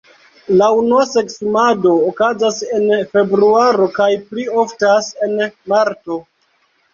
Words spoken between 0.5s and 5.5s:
La unua seksumado okazas en februaro kaj pli oftas en